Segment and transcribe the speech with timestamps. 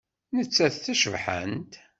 [0.35, 1.73] Nettat d tacebḥant.